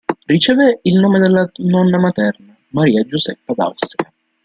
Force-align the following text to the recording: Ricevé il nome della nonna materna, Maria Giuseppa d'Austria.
Ricevé 0.25 0.79
il 0.83 0.97
nome 0.97 1.19
della 1.19 1.47
nonna 1.57 1.99
materna, 1.99 2.57
Maria 2.69 3.05
Giuseppa 3.05 3.53
d'Austria. 3.55 4.11